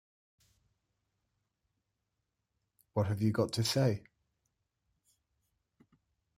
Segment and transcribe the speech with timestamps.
[2.93, 4.01] What have you got to say?